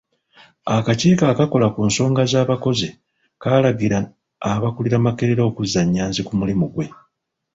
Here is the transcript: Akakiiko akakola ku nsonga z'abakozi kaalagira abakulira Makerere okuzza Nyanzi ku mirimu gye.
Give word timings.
Akakiiko 0.75 1.23
akakola 1.31 1.67
ku 1.73 1.81
nsonga 1.89 2.21
z'abakozi 2.31 2.87
kaalagira 3.41 3.99
abakulira 4.51 4.97
Makerere 5.05 5.41
okuzza 5.49 5.81
Nyanzi 5.93 6.21
ku 6.27 6.33
mirimu 6.39 6.65
gye. 6.73 6.85